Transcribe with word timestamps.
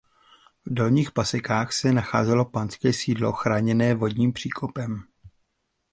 V 0.65 0.73
Dolních 0.73 1.11
Pasekách 1.11 1.73
se 1.73 1.91
nacházelo 1.91 2.45
panské 2.45 2.93
sídlo 2.93 3.31
chráněné 3.31 3.93
vodním 3.95 4.33
příkopem. 4.33 5.03